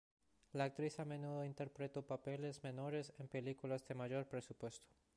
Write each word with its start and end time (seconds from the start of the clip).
La 0.53 0.63
actriz 0.63 0.99
a 0.99 1.05
menudo 1.05 1.45
interpretó 1.45 2.01
papeles 2.07 2.63
menores 2.63 3.13
en 3.19 3.27
películas 3.27 3.85
de 3.87 3.93
mayor 3.93 4.25
presupuesto. 4.25 4.87